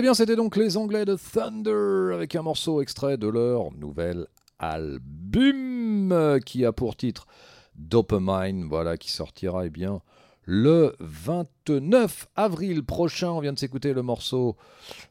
Eh 0.01 0.03
bien, 0.03 0.15
c'était 0.15 0.35
donc 0.35 0.55
les 0.55 0.77
Anglais 0.77 1.05
de 1.05 1.15
Thunder 1.15 2.15
avec 2.15 2.35
un 2.35 2.41
morceau 2.41 2.81
extrait 2.81 3.17
de 3.17 3.27
leur 3.27 3.71
nouvel 3.71 4.25
album 4.57 6.39
qui 6.43 6.65
a 6.65 6.71
pour 6.71 6.95
titre 6.95 7.27
Dopamine, 7.75 8.67
voilà, 8.67 8.97
qui 8.97 9.11
sortira 9.11 9.67
eh 9.67 9.69
bien 9.69 10.01
le 10.43 10.95
29 10.99 12.29
avril 12.35 12.83
prochain. 12.83 13.29
On 13.29 13.41
vient 13.41 13.53
de 13.53 13.59
s'écouter 13.59 13.93
le 13.93 14.01
morceau, 14.01 14.57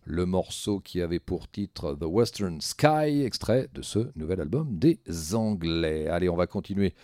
le 0.05 0.27
morceau 0.27 0.81
qui 0.81 1.01
avait 1.01 1.21
pour 1.21 1.49
titre 1.49 1.95
The 1.95 2.07
Western 2.07 2.61
Sky, 2.61 3.23
extrait 3.25 3.69
de 3.73 3.83
ce 3.83 4.11
nouvel 4.17 4.41
album 4.41 4.77
des 4.77 4.99
Anglais. 5.35 6.09
Allez, 6.09 6.29
on 6.29 6.37
va 6.37 6.49
continuer 6.49 6.95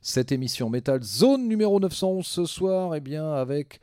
cette 0.00 0.32
émission 0.32 0.70
Metal 0.70 1.02
Zone 1.02 1.46
numéro 1.46 1.78
911 1.78 2.26
ce 2.26 2.46
soir, 2.46 2.94
eh 2.94 3.00
bien 3.00 3.34
avec 3.34 3.80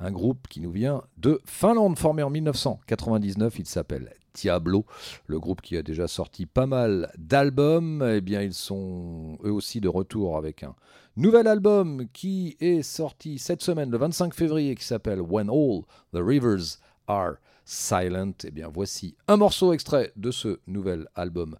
un 0.00 0.10
groupe 0.10 0.48
qui 0.48 0.60
nous 0.60 0.72
vient 0.72 1.02
de 1.18 1.40
Finlande, 1.44 1.98
formé 1.98 2.22
en 2.22 2.30
1999. 2.30 3.58
Il 3.58 3.66
s'appelle 3.66 4.12
Diablo, 4.34 4.86
le 5.26 5.38
groupe 5.38 5.60
qui 5.60 5.76
a 5.76 5.82
déjà 5.82 6.08
sorti 6.08 6.46
pas 6.46 6.66
mal 6.66 7.12
d'albums. 7.18 8.02
Eh 8.16 8.20
bien, 8.20 8.42
ils 8.42 8.54
sont 8.54 9.38
eux 9.44 9.52
aussi 9.52 9.80
de 9.80 9.88
retour 9.88 10.36
avec 10.36 10.62
un 10.62 10.74
Nouvel 11.16 11.48
album 11.48 12.06
qui 12.12 12.56
est 12.60 12.82
sorti 12.82 13.38
cette 13.38 13.62
semaine, 13.62 13.90
le 13.90 13.98
25 13.98 14.32
février, 14.32 14.76
qui 14.76 14.84
s'appelle 14.84 15.20
When 15.20 15.50
All 15.50 15.82
the 16.14 16.24
Rivers 16.24 16.78
Are 17.08 17.34
Silent. 17.64 18.32
Eh 18.44 18.50
bien, 18.52 18.68
voici 18.72 19.16
un 19.26 19.36
morceau 19.36 19.72
extrait 19.72 20.12
de 20.16 20.30
ce 20.30 20.60
nouvel 20.68 21.08
album 21.16 21.58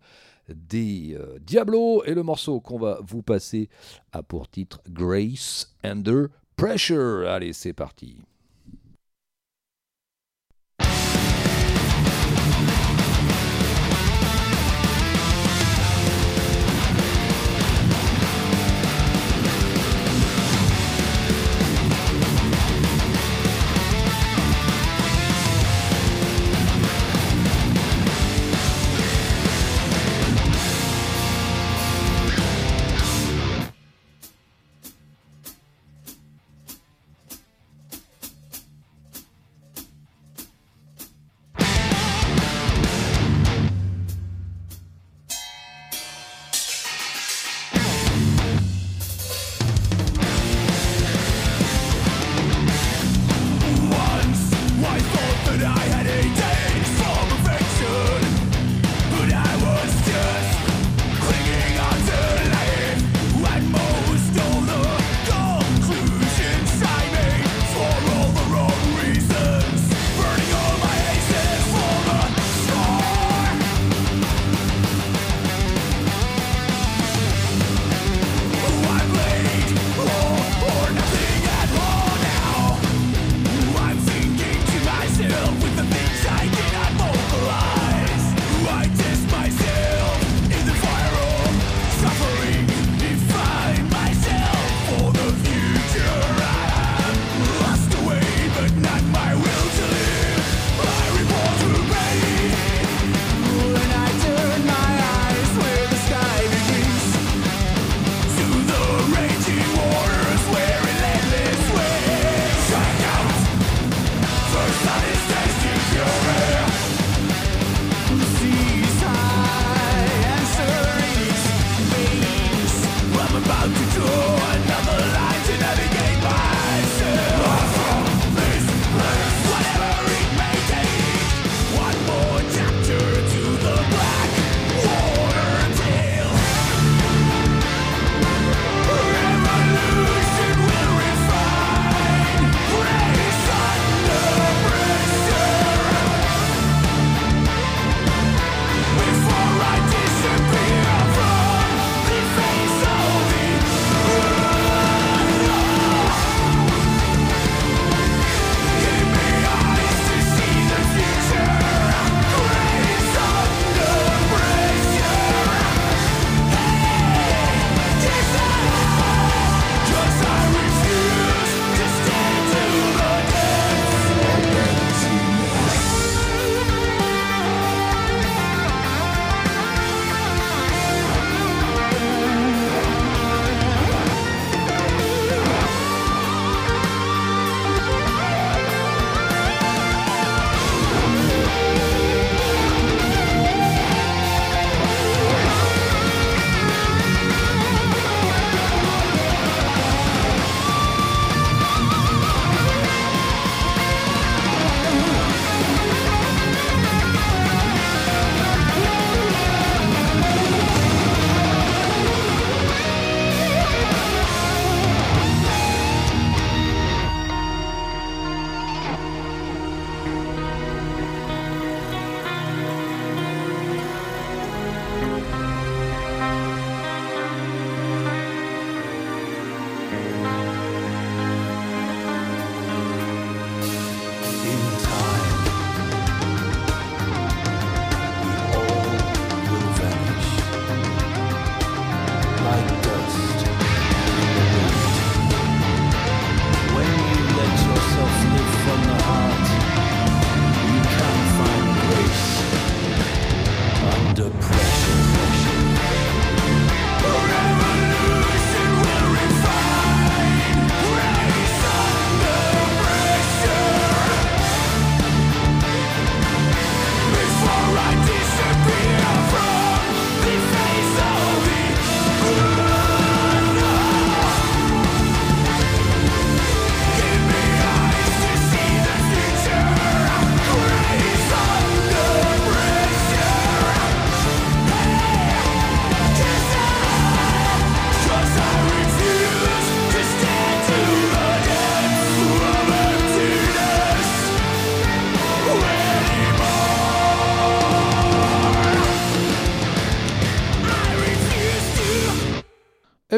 des 0.48 1.16
euh, 1.18 1.38
Diablo. 1.40 2.04
Et 2.04 2.14
le 2.14 2.22
morceau 2.22 2.60
qu'on 2.60 2.78
va 2.78 3.00
vous 3.02 3.22
passer 3.22 3.68
a 4.12 4.22
pour 4.22 4.48
titre 4.48 4.80
Grace 4.88 5.74
Under 5.82 6.28
Pressure. 6.56 7.28
Allez, 7.28 7.52
c'est 7.52 7.72
parti. 7.72 8.18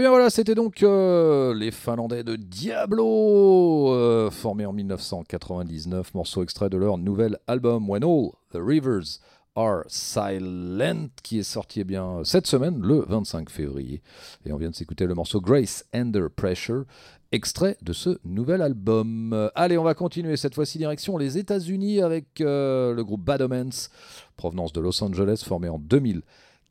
bien 0.03 0.11
voilà, 0.11 0.31
c'était 0.31 0.57
donc 0.57 0.83
euh, 0.83 1.55
les 1.55 1.71
Finlandais 1.71 2.25
de 2.25 2.35
Diablo, 2.35 3.95
euh, 3.95 4.33
formés 4.33 4.67
en 4.67 4.73
1999, 4.73 6.15
morceau 6.15 6.43
extrait 6.43 6.69
de 6.69 6.77
leur 6.77 6.99
nouvel 6.99 7.39
album 7.47 7.89
When 7.89 8.03
All 8.03 8.31
the 8.53 8.57
Rivers 8.57 9.21
Are 9.55 9.85
Silent, 9.87 11.11
qui 11.23 11.39
est 11.39 11.45
sorti 11.45 11.83
eh 11.83 11.85
bien, 11.85 12.23
cette 12.25 12.49
semaine, 12.49 12.81
le 12.83 13.05
25 13.07 13.49
février. 13.49 14.03
Et 14.45 14.53
on 14.53 14.57
vient 14.57 14.71
de 14.71 14.75
s'écouter 14.75 15.07
le 15.07 15.15
morceau 15.15 15.41
Grace 15.41 15.85
Under 15.93 16.29
Pressure, 16.31 16.85
extrait 17.31 17.77
de 17.81 17.93
ce 17.93 18.19
nouvel 18.25 18.61
album. 18.61 19.51
Allez, 19.55 19.79
on 19.79 19.85
va 19.85 19.95
continuer 19.95 20.37
cette 20.37 20.57
fois-ci 20.57 20.79
direction 20.79 21.17
les 21.17 21.39
États-Unis 21.39 22.03
avec 22.03 22.41
euh, 22.41 22.93
le 22.93 23.05
groupe 23.05 23.23
Bad 23.23 23.41
Omens, 23.41 23.89
provenance 24.37 24.73
de 24.73 24.81
Los 24.81 25.01
Angeles, 25.05 25.45
formé 25.47 25.69
en 25.69 25.79
2000. 25.79 26.23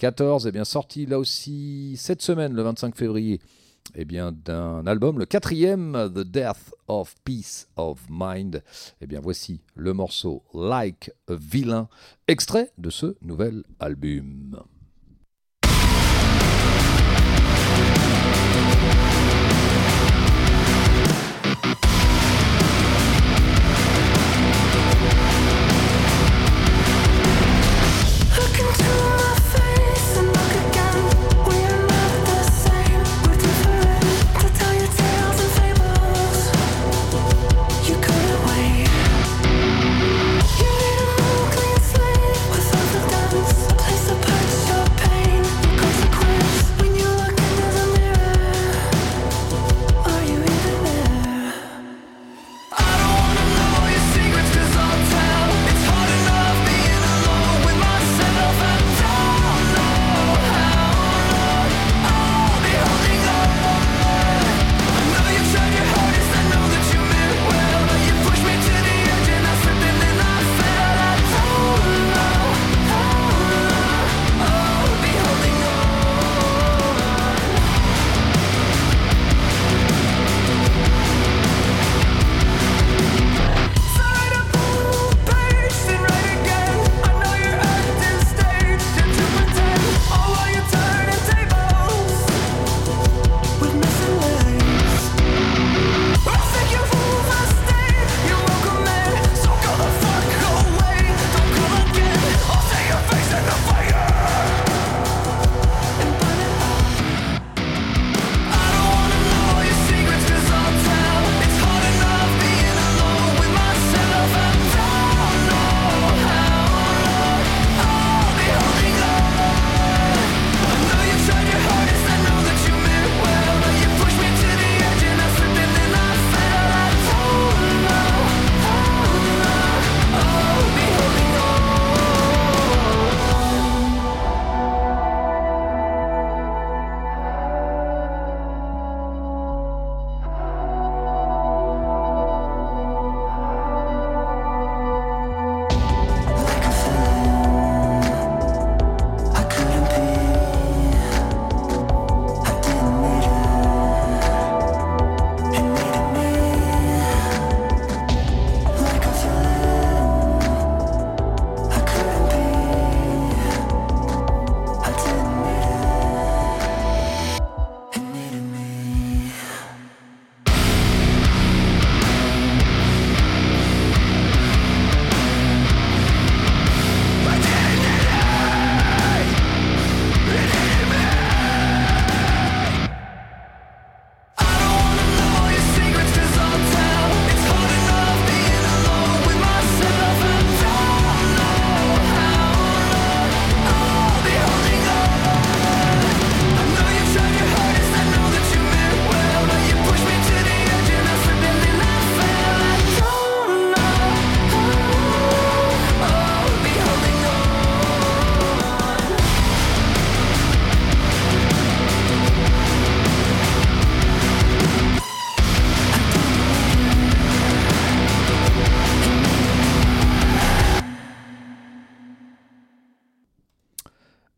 14, 0.01 0.47
eh 0.47 0.51
bien, 0.51 0.65
sorti 0.65 1.05
là 1.05 1.19
aussi 1.19 1.93
cette 1.95 2.23
semaine, 2.23 2.55
le 2.55 2.63
25 2.63 2.95
février, 2.95 3.39
eh 3.93 4.03
bien, 4.03 4.31
d'un 4.31 4.87
album, 4.87 5.19
le 5.19 5.27
quatrième, 5.27 6.09
The 6.11 6.21
Death 6.21 6.73
of 6.87 7.13
Peace 7.23 7.67
of 7.75 8.03
Mind. 8.09 8.63
Eh 8.99 9.05
bien, 9.05 9.19
voici 9.21 9.61
le 9.75 9.93
morceau 9.93 10.41
Like 10.55 11.11
a 11.29 11.35
Villain, 11.35 11.87
extrait 12.27 12.71
de 12.79 12.89
ce 12.89 13.15
nouvel 13.21 13.61
album. 13.79 14.63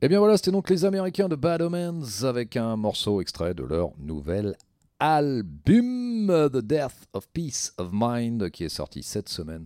Et 0.04 0.08
eh 0.08 0.10
bien 0.10 0.20
voilà, 0.20 0.36
c'était 0.36 0.52
donc 0.52 0.70
les 0.70 0.84
Américains 0.84 1.30
de 1.30 1.38
Bad 1.38 1.62
Omens 1.62 2.26
avec 2.26 2.58
un 2.58 2.76
morceau 2.76 3.22
extrait 3.22 3.54
de 3.54 3.64
leur 3.64 3.92
nouvel 3.98 4.58
album 5.00 6.50
The 6.52 6.58
Death 6.58 7.08
of 7.14 7.26
Peace 7.30 7.72
of 7.78 7.92
Mind 7.94 8.50
qui 8.50 8.66
est 8.66 8.70
sorti 8.70 9.02
cette 9.02 9.30
semaine. 9.30 9.64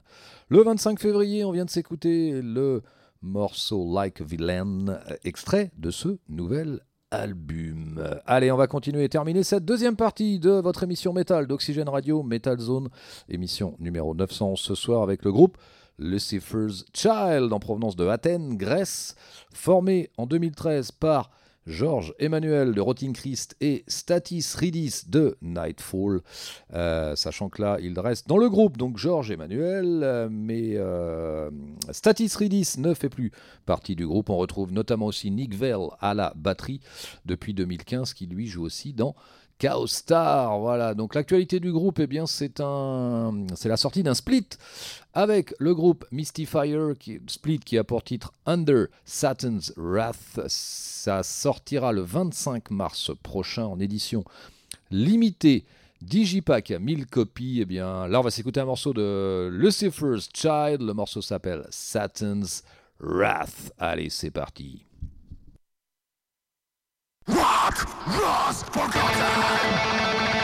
Le 0.50 0.62
25 0.62 1.00
février, 1.00 1.44
on 1.44 1.52
vient 1.52 1.66
de 1.66 1.72
s'écouter 1.72 2.40
le 2.44 2.84
morceau 3.24 3.92
Like 3.92 4.22
a 4.22 4.26
Villain, 4.26 5.00
extrait 5.24 5.72
de 5.76 5.90
ce 5.90 6.20
nouvel 6.30 6.82
album. 7.10 8.08
Allez, 8.28 8.52
on 8.52 8.58
va 8.58 8.68
continuer 8.68 9.06
et 9.06 9.10
terminer 9.10 9.42
cette 9.42 9.66
deuxième 9.66 9.96
partie 9.96 10.38
de 10.38 10.52
votre 10.52 10.84
émission 10.84 11.14
métal 11.14 11.48
d'Oxygène 11.48 11.90
Radio, 11.90 12.22
Metal 12.22 12.60
Zone, 12.60 12.90
émission 13.28 13.76
numéro 13.80 14.14
911 14.14 14.60
ce 14.60 14.76
soir 14.76 15.02
avec 15.02 15.26
le 15.26 15.32
groupe 15.32 15.58
Lucifer's 16.00 16.86
Child 16.94 17.52
en 17.52 17.60
provenance 17.60 17.96
de 17.96 18.08
Athènes, 18.08 18.58
Grèce, 18.58 19.16
formé 19.54 20.10
en 20.18 20.26
2013 20.26 20.92
par 20.92 21.32
Georges 21.68 22.14
Emmanuel 22.18 22.74
de 22.74 22.82
Rotting 22.82 23.14
Christ 23.14 23.56
et 23.60 23.84
Statis 23.88 24.56
Ridis 24.56 25.04
de 25.08 25.38
Nightfall. 25.42 26.22
Euh, 26.74 27.16
sachant 27.16 27.50
que 27.50 27.62
là, 27.62 27.78
il 27.82 28.00
reste 28.00 28.28
dans 28.28 28.38
le 28.38 28.50
groupe, 28.50 28.78
donc 28.78 28.98
Georges 28.98 29.32
Emmanuel, 29.32 30.02
euh, 30.04 30.30
mais 30.32 30.72
euh, 30.76 31.52
Statis 31.92 32.32
Ridis 32.38 32.76
ne 32.78 32.94
fait 32.94 33.10
plus 33.10 33.32
partie 33.66 33.96
du 33.96 34.08
groupe. 34.08 34.30
On 34.30 34.38
retrouve 34.38 34.72
notamment 34.72 35.08
aussi 35.08 35.30
Nick 35.30 35.56
Vell 35.56 35.90
à 36.00 36.14
la 36.14 36.34
batterie 36.36 36.80
depuis 37.26 37.54
2015, 37.54 38.14
qui 38.14 38.28
lui 38.28 38.48
joue 38.48 38.64
aussi 38.64 38.94
dans 38.94 39.14
Chaos 39.60 39.88
Star. 39.88 40.60
Voilà, 40.60 40.94
donc 40.94 41.16
l'actualité 41.16 41.60
du 41.60 41.72
groupe, 41.72 42.00
eh 42.00 42.08
bien, 42.08 42.28
c'est 42.28 42.60
la 42.60 43.78
sortie 43.78 44.04
d'un 44.04 44.14
split 44.14 44.48
avec 45.18 45.56
le 45.58 45.74
groupe 45.74 46.06
Mystifier, 46.12 46.94
qui, 47.00 47.20
split 47.26 47.58
qui 47.58 47.80
a 47.80 47.84
pour 47.84 48.04
titre 48.04 48.32
Under 48.46 48.86
Satan's 49.04 49.74
Wrath. 49.76 50.40
Ça 50.46 51.24
sortira 51.24 51.92
le 51.92 52.02
25 52.02 52.70
mars 52.70 53.10
prochain 53.24 53.66
en 53.66 53.80
édition 53.80 54.24
limitée. 54.92 55.66
Digipack 56.04 56.70
à 56.70 56.78
1000 56.78 57.08
copies, 57.08 57.62
eh 57.62 57.66
bien 57.66 58.08
là 58.08 58.20
on 58.20 58.24
va 58.24 58.30
s'écouter 58.30 58.60
un 58.60 58.66
morceau 58.66 58.94
de 58.94 59.50
Lucifer's 59.52 60.30
Child, 60.32 60.82
le 60.82 60.94
morceau 60.94 61.24
s'appelle 61.24 61.66
Satan's 61.72 62.64
Wrath. 63.00 63.74
Allez, 63.80 64.12
c'est 64.12 64.30
parti. 64.30 64.86
Rock 67.28 67.76
forgotten. 68.72 70.37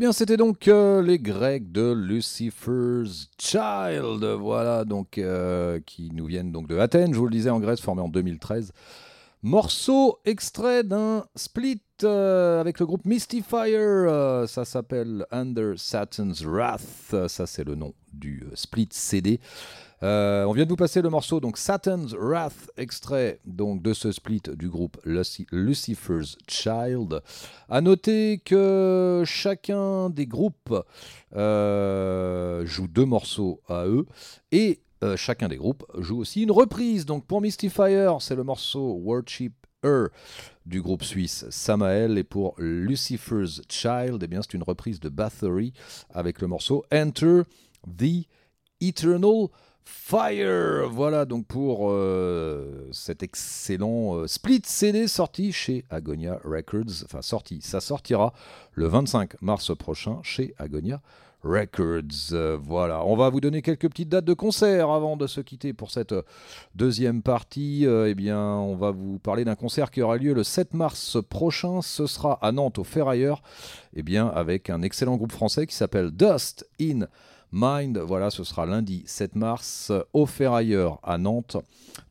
Bien, 0.00 0.12
c'était 0.12 0.38
donc 0.38 0.66
euh, 0.66 1.02
les 1.02 1.18
Grecs 1.18 1.70
de 1.70 1.92
Lucifer's 1.92 3.28
Child, 3.38 4.24
voilà, 4.40 4.86
donc 4.86 5.18
euh, 5.18 5.78
qui 5.84 6.10
nous 6.14 6.24
viennent 6.24 6.52
donc 6.52 6.68
de 6.68 6.78
Athènes, 6.78 7.12
je 7.12 7.18
vous 7.18 7.26
le 7.26 7.30
disais, 7.30 7.50
en 7.50 7.60
Grèce, 7.60 7.82
formé 7.82 8.00
en 8.00 8.08
2013 8.08 8.72
Morceau 9.42 10.18
extrait 10.24 10.84
d'un 10.84 11.26
split 11.36 11.82
euh, 12.02 12.62
avec 12.62 12.80
le 12.80 12.86
groupe 12.86 13.04
Mystifier. 13.04 14.06
Ça 14.48 14.64
s'appelle 14.64 15.26
Under 15.30 15.78
Satan's 15.78 16.42
Wrath. 16.44 17.14
Ça, 17.28 17.46
c'est 17.46 17.64
le 17.64 17.74
nom 17.74 17.92
du 18.12 18.44
split 18.54 18.88
CD. 18.90 19.38
On 20.02 20.52
vient 20.52 20.64
de 20.64 20.70
vous 20.70 20.76
passer 20.76 21.02
le 21.02 21.10
morceau 21.10 21.40
donc 21.40 21.58
Satan's 21.58 22.14
Wrath, 22.14 22.70
extrait 22.76 23.40
donc 23.44 23.82
de 23.82 23.92
ce 23.92 24.12
split 24.12 24.42
du 24.54 24.68
groupe 24.68 24.98
Lucifer's 25.04 26.36
Child. 26.48 27.22
À 27.68 27.80
noter 27.80 28.38
que 28.38 29.22
chacun 29.26 30.10
des 30.10 30.26
groupes 30.26 30.74
joue 31.32 32.88
deux 32.88 33.06
morceaux 33.06 33.60
à 33.68 33.86
eux 33.86 34.06
et 34.52 34.80
euh, 35.02 35.16
chacun 35.16 35.48
des 35.48 35.56
groupes 35.56 35.84
joue 35.98 36.18
aussi 36.18 36.42
une 36.42 36.50
reprise. 36.50 37.06
Donc 37.06 37.26
pour 37.26 37.40
Mystifier, 37.40 38.12
c'est 38.20 38.36
le 38.36 38.44
morceau 38.44 39.00
Worship 39.02 39.54
Her 39.82 40.08
du 40.66 40.82
groupe 40.82 41.02
suisse 41.02 41.46
Samael. 41.48 42.18
Et 42.18 42.24
pour 42.24 42.54
Lucifer's 42.58 43.62
Child, 43.68 44.22
eh 44.22 44.36
c'est 44.36 44.54
une 44.54 44.62
reprise 44.62 45.00
de 45.00 45.08
Bathory 45.08 45.72
avec 46.10 46.42
le 46.42 46.48
morceau 46.48 46.84
Enter 46.92 47.42
the 47.86 48.26
Eternal 48.82 49.48
Fire. 49.90 50.88
Voilà 50.88 51.24
donc 51.24 51.46
pour 51.46 51.90
euh, 51.90 52.88
cet 52.92 53.24
excellent 53.24 54.16
euh, 54.16 54.26
split 54.28 54.62
CD 54.64 55.08
sorti 55.08 55.50
chez 55.50 55.84
Agonia 55.90 56.40
Records. 56.44 57.04
Enfin 57.04 57.22
sorti, 57.22 57.60
ça 57.60 57.80
sortira 57.80 58.32
le 58.72 58.86
25 58.86 59.42
mars 59.42 59.76
prochain 59.76 60.20
chez 60.22 60.54
Agonia 60.58 61.00
Records. 61.42 62.58
Voilà, 62.62 63.04
on 63.04 63.16
va 63.16 63.30
vous 63.30 63.40
donner 63.40 63.62
quelques 63.62 63.88
petites 63.88 64.08
dates 64.08 64.24
de 64.24 64.34
concert 64.34 64.90
avant 64.90 65.16
de 65.16 65.26
se 65.26 65.40
quitter 65.40 65.72
pour 65.72 65.90
cette 65.90 66.14
deuxième 66.76 67.22
partie. 67.22 67.84
Euh, 67.84 68.08
eh 68.08 68.14
bien, 68.14 68.40
on 68.40 68.76
va 68.76 68.92
vous 68.92 69.18
parler 69.18 69.44
d'un 69.44 69.56
concert 69.56 69.90
qui 69.90 70.02
aura 70.02 70.18
lieu 70.18 70.34
le 70.34 70.44
7 70.44 70.72
mars 70.74 71.18
prochain. 71.28 71.82
Ce 71.82 72.06
sera 72.06 72.38
à 72.42 72.52
Nantes 72.52 72.78
au 72.78 72.84
Ferrailleur, 72.84 73.42
eh 73.94 74.02
bien, 74.02 74.28
avec 74.28 74.70
un 74.70 74.82
excellent 74.82 75.16
groupe 75.16 75.32
français 75.32 75.66
qui 75.66 75.74
s'appelle 75.74 76.10
Dust 76.10 76.68
in 76.80 77.06
Mind. 77.52 77.98
Voilà, 77.98 78.30
ce 78.30 78.44
sera 78.44 78.66
lundi 78.66 79.02
7 79.06 79.34
mars 79.34 79.92
au 80.12 80.26
Ferrailleur 80.26 80.98
à 81.02 81.18
Nantes, 81.18 81.56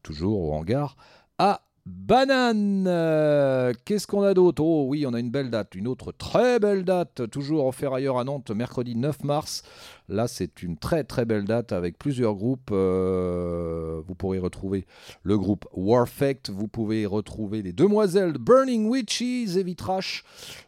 toujours 0.03 0.41
au 0.41 0.53
hangar 0.53 0.95
à 1.37 1.61
Banane, 1.89 2.85
euh, 2.87 3.73
qu'est-ce 3.83 4.05
qu'on 4.05 4.21
a 4.21 4.35
d'autre? 4.35 4.61
Oh 4.63 4.85
oui, 4.87 5.07
on 5.07 5.13
a 5.15 5.19
une 5.19 5.31
belle 5.31 5.49
date, 5.49 5.73
une 5.73 5.87
autre 5.87 6.11
très 6.11 6.59
belle 6.59 6.83
date, 6.83 7.27
toujours 7.31 7.65
au 7.65 7.71
Ferrailleur 7.71 8.19
à 8.19 8.23
Nantes, 8.23 8.51
mercredi 8.51 8.95
9 8.95 9.23
mars. 9.23 9.63
Là, 10.07 10.27
c'est 10.27 10.61
une 10.61 10.77
très 10.77 11.03
très 11.03 11.25
belle 11.25 11.45
date 11.45 11.71
avec 11.71 11.97
plusieurs 11.97 12.35
groupes. 12.35 12.69
Euh, 12.71 14.01
vous 14.05 14.13
pourrez 14.13 14.37
retrouver 14.37 14.85
le 15.23 15.39
groupe 15.39 15.65
Warfect, 15.73 16.51
vous 16.51 16.67
pouvez 16.67 17.07
retrouver 17.07 17.63
les 17.63 17.73
demoiselles 17.73 18.33
Burning 18.33 18.87
Witches 18.87 19.55
et 19.55 19.63
Vitrash. 19.63 20.23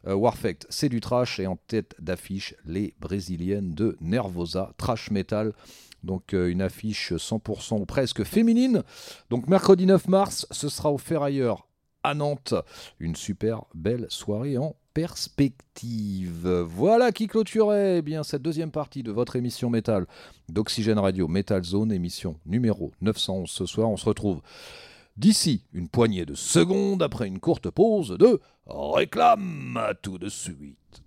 Euh, 0.08 0.16
Warfect, 0.16 0.66
c'est 0.72 0.90
du 0.90 1.02
trash 1.02 1.40
et 1.40 1.46
en 1.46 1.58
tête 1.68 1.94
d'affiche, 2.00 2.56
les 2.66 2.96
brésiliennes 3.00 3.76
de 3.76 3.96
Nervosa, 4.02 4.74
trash 4.78 5.12
metal. 5.12 5.54
Donc 6.04 6.34
euh, 6.34 6.50
une 6.50 6.62
affiche 6.62 7.14
100% 7.14 7.82
ou 7.82 7.86
presque 7.86 8.24
féminine. 8.24 8.84
Donc 9.30 9.48
mercredi 9.48 9.86
9 9.86 10.08
mars, 10.08 10.48
ce 10.52 10.70
sera 10.70 10.92
au 10.92 10.98
Ferrailleur 10.98 11.68
à 12.04 12.14
Nantes. 12.14 12.54
Une 13.00 13.16
super 13.16 13.66
belle 13.74 14.08
soirée 14.10 14.58
en 14.58 14.76
perspective. 14.94 16.48
Voilà 16.48 17.12
qui 17.12 17.28
clôturait 17.28 18.00
eh 18.00 18.02
bien 18.02 18.24
cette 18.24 18.42
deuxième 18.42 18.72
partie 18.72 19.04
de 19.04 19.12
votre 19.12 19.36
émission 19.36 19.70
métal 19.70 20.06
d'Oxygène 20.50 21.00
Radio 21.00 21.28
Metal 21.28 21.64
Zone, 21.64 21.92
émission 21.92 22.38
numéro 22.46 22.92
911 23.02 23.50
ce 23.50 23.66
soir. 23.66 23.90
On 23.90 23.98
se 23.98 24.06
retrouve 24.06 24.42
d'ici 25.18 25.64
une 25.74 25.88
poignée 25.88 26.26
de 26.26 26.34
secondes 26.34 27.04
après 27.04 27.28
une 27.28 27.40
courte 27.40 27.70
pause 27.70 28.18
de 28.18 28.40
réclame. 28.66 29.80
tout 30.02 30.18
de 30.18 30.30
suite. 30.30 31.04